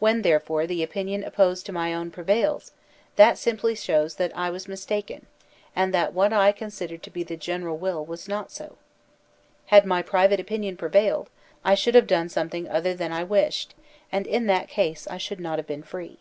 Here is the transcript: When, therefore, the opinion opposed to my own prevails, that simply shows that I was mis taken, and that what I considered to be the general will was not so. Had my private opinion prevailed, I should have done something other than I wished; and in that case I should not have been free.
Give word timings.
When, 0.00 0.20
therefore, 0.20 0.66
the 0.66 0.82
opinion 0.82 1.24
opposed 1.24 1.64
to 1.64 1.72
my 1.72 1.94
own 1.94 2.10
prevails, 2.10 2.72
that 3.16 3.38
simply 3.38 3.74
shows 3.74 4.16
that 4.16 4.36
I 4.36 4.50
was 4.50 4.68
mis 4.68 4.84
taken, 4.84 5.24
and 5.74 5.94
that 5.94 6.12
what 6.12 6.30
I 6.30 6.52
considered 6.52 7.02
to 7.04 7.10
be 7.10 7.22
the 7.22 7.38
general 7.38 7.78
will 7.78 8.04
was 8.04 8.28
not 8.28 8.52
so. 8.52 8.76
Had 9.68 9.86
my 9.86 10.02
private 10.02 10.40
opinion 10.40 10.76
prevailed, 10.76 11.30
I 11.64 11.74
should 11.74 11.94
have 11.94 12.06
done 12.06 12.28
something 12.28 12.68
other 12.68 12.92
than 12.92 13.12
I 13.12 13.24
wished; 13.24 13.74
and 14.12 14.26
in 14.26 14.44
that 14.48 14.68
case 14.68 15.06
I 15.08 15.16
should 15.16 15.40
not 15.40 15.58
have 15.58 15.66
been 15.66 15.82
free. 15.82 16.18